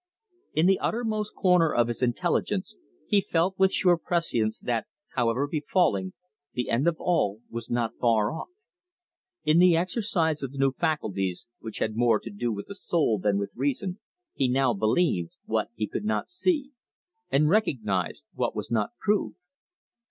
In 0.55 0.65
the 0.65 0.79
uttermost 0.79 1.35
corner 1.35 1.71
of 1.71 1.87
his 1.87 2.01
intelligence 2.01 2.75
he 3.05 3.21
felt 3.21 3.53
with 3.59 3.71
sure 3.71 3.99
prescience 3.99 4.59
that, 4.61 4.87
however 5.09 5.47
befalling, 5.47 6.13
the 6.53 6.71
end 6.71 6.87
of 6.87 6.95
all 6.99 7.43
was 7.51 7.69
not 7.69 7.99
far 7.99 8.31
off. 8.31 8.47
In 9.43 9.59
the 9.59 9.77
exercise 9.77 10.41
of 10.41 10.53
new 10.55 10.71
faculties, 10.71 11.45
which 11.59 11.77
had 11.77 11.95
more 11.95 12.19
to 12.19 12.31
do 12.31 12.51
with 12.51 12.65
the 12.65 12.73
soul 12.73 13.19
than 13.19 13.37
with 13.37 13.51
reason, 13.53 13.99
he 14.33 14.47
now 14.47 14.73
believed 14.73 15.33
what 15.45 15.69
he 15.75 15.85
could 15.85 16.03
not 16.05 16.29
see, 16.29 16.71
and 17.29 17.47
recognised 17.47 18.23
what 18.33 18.55
was 18.55 18.71
not 18.71 18.97
proved. 18.99 19.37